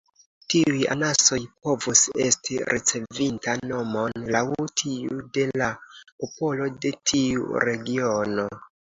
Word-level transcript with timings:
Tiuj 0.51 0.77
anasoj 0.93 1.37
povus 1.65 1.99
esti 2.27 2.55
ricevinta 2.71 3.53
nomon 3.71 4.23
laŭ 4.35 4.41
tiu 4.83 5.19
de 5.35 5.43
la 5.63 5.67
popolo 6.23 6.71
de 6.87 6.93
tiu 7.11 7.45
regiono. 7.69 8.47